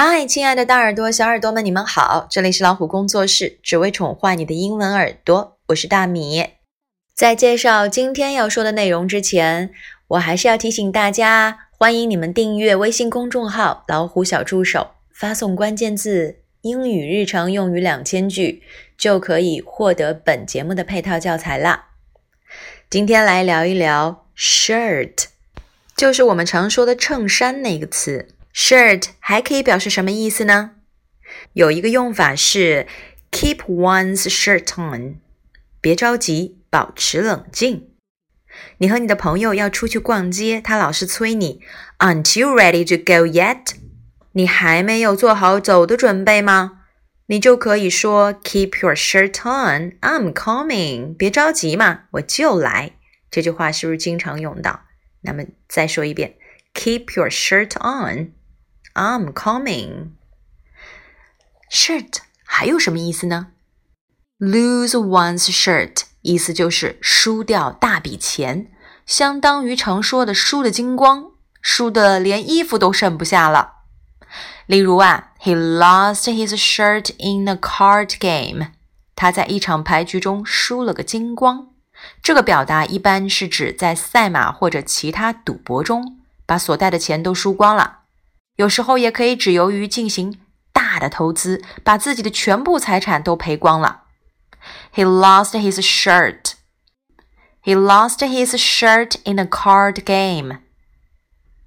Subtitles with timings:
[0.00, 2.28] 嗨，亲爱的大耳朵、小耳朵们，你们好！
[2.30, 5.58] 这里是老虎工作室，只为宠坏你的英文耳朵。
[5.66, 6.50] 我是大米。
[7.16, 9.70] 在介绍今天要说的内容之前，
[10.06, 18.62] 我还是要提醒大家，欢迎你们订阅微信公众号“老虎小助手”，发送关键字“英语日常用语两千句”，
[18.96, 21.86] 就可以获得本节目的配套教材啦。
[22.88, 25.24] 今天来聊一聊 shirt，
[25.96, 28.28] 就是我们常说的衬衫那个词。
[28.58, 30.72] Shirt 还可以表示什么意思呢？
[31.52, 32.88] 有一个用法是
[33.30, 35.20] keep one's shirt on，
[35.80, 37.90] 别着急，保持冷静。
[38.78, 41.60] 你和你的朋友要出去逛街，他老是催你
[41.98, 43.74] ，Aren't you ready to go yet？
[44.32, 46.80] 你还没有做好走的准备吗？
[47.26, 51.16] 你就可以说 Keep your shirt on，I'm coming。
[51.16, 52.90] 别着急嘛，我就来。
[53.30, 54.80] 这句话是不是经常用到？
[55.20, 56.34] 那么再说一遍
[56.74, 58.32] ，Keep your shirt on
[58.98, 60.08] I'm coming。
[61.70, 63.52] shirt 还有什么意思呢
[64.40, 68.72] ？Lose one's shirt，意思就是输掉大笔钱，
[69.06, 71.30] 相当于常说的输的精光，
[71.62, 73.74] 输的连衣服都剩不下了。
[74.66, 78.72] 例如啊，He lost his shirt in a card game。
[79.14, 81.68] 他在一场牌局中输了个精光。
[82.20, 87.98] 这个表达一般是指在赛马或者其他赌博中把所带的钱都输光了。
[88.58, 90.40] 有时候也可以指由于进行
[90.72, 94.02] 大的投资，把自己的全部财产都赔光了。
[94.92, 96.54] He lost his shirt.
[97.62, 100.58] He lost his shirt in a card game.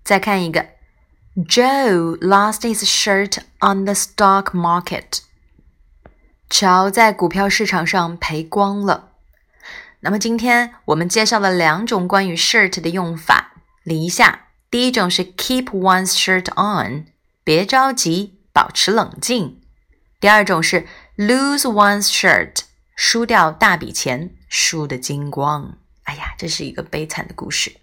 [0.04, 0.66] 再看一个
[1.38, 5.22] ，Joe lost his shirt on the stock market.
[6.50, 9.12] 乔在股票市场上赔光了。
[10.02, 13.54] 那么今天我们介绍了两种关于 shirt 的用法，
[13.84, 14.48] 理一下。
[14.72, 17.08] 第一种是 keep one's shirt on，
[17.44, 19.62] 别着急，保持冷静。
[20.20, 22.62] 第二种是 lose one's shirt，
[22.96, 25.78] 输掉大笔钱，输得精光。
[26.04, 27.76] 哎呀，这是一个悲惨的故事。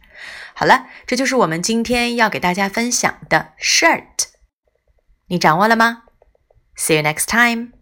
[0.55, 4.27] 好了，这就是我们今天要给大家分享的 shirt，
[5.27, 6.05] 你掌握了吗
[6.77, 7.78] ？See you next time.